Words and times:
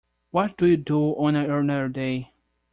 What 0.31 0.57
do 0.57 0.65
you 0.65 0.77
do 0.77 1.11
on 1.15 1.35
an 1.35 1.51
ordinary 1.51 1.89
day? 1.89 2.33